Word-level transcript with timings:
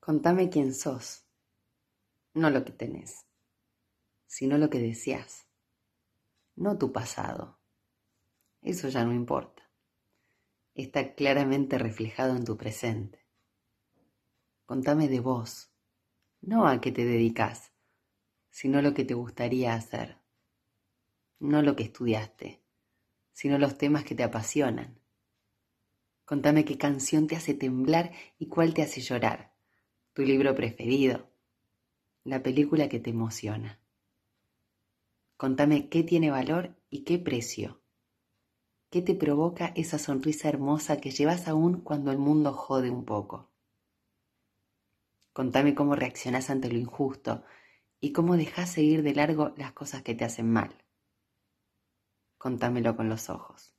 Contame 0.00 0.50
quién 0.50 0.72
sos, 0.72 1.26
no 2.36 2.50
lo 2.50 2.64
que 2.64 2.72
tenés, 2.72 3.26
sino 4.26 4.58
lo 4.58 4.68
que 4.68 4.78
deseas, 4.78 5.46
no 6.54 6.76
tu 6.76 6.92
pasado. 6.92 7.58
Eso 8.60 8.88
ya 8.88 9.04
no 9.04 9.14
importa. 9.14 9.62
Está 10.74 11.14
claramente 11.14 11.78
reflejado 11.78 12.36
en 12.36 12.44
tu 12.44 12.58
presente. 12.58 13.26
Contame 14.66 15.08
de 15.08 15.20
vos, 15.20 15.72
no 16.42 16.68
a 16.68 16.80
qué 16.82 16.92
te 16.92 17.06
dedicas, 17.06 17.72
sino 18.50 18.82
lo 18.82 18.92
que 18.92 19.06
te 19.06 19.14
gustaría 19.14 19.72
hacer. 19.74 20.20
No 21.38 21.62
lo 21.62 21.74
que 21.74 21.84
estudiaste, 21.84 22.62
sino 23.32 23.56
los 23.56 23.78
temas 23.78 24.04
que 24.04 24.14
te 24.14 24.24
apasionan. 24.24 25.00
Contame 26.26 26.66
qué 26.66 26.76
canción 26.76 27.26
te 27.26 27.36
hace 27.36 27.54
temblar 27.54 28.12
y 28.38 28.48
cuál 28.48 28.74
te 28.74 28.82
hace 28.82 29.00
llorar 29.00 29.55
tu 30.16 30.22
libro 30.22 30.54
preferido, 30.54 31.30
la 32.24 32.42
película 32.42 32.88
que 32.88 32.98
te 32.98 33.10
emociona. 33.10 33.78
Contame 35.36 35.90
qué 35.90 36.04
tiene 36.04 36.30
valor 36.30 36.74
y 36.88 37.04
qué 37.04 37.18
precio. 37.18 37.82
¿Qué 38.88 39.02
te 39.02 39.14
provoca 39.14 39.74
esa 39.76 39.98
sonrisa 39.98 40.48
hermosa 40.48 40.96
que 41.02 41.10
llevas 41.10 41.48
aún 41.48 41.82
cuando 41.82 42.12
el 42.12 42.16
mundo 42.16 42.54
jode 42.54 42.88
un 42.88 43.04
poco? 43.04 43.50
Contame 45.34 45.74
cómo 45.74 45.96
reaccionás 45.96 46.48
ante 46.48 46.72
lo 46.72 46.78
injusto 46.78 47.44
y 48.00 48.12
cómo 48.12 48.38
dejás 48.38 48.70
seguir 48.70 49.02
de 49.02 49.14
largo 49.14 49.52
las 49.58 49.72
cosas 49.72 50.00
que 50.00 50.14
te 50.14 50.24
hacen 50.24 50.50
mal. 50.50 50.82
Contámelo 52.38 52.96
con 52.96 53.10
los 53.10 53.28
ojos. 53.28 53.75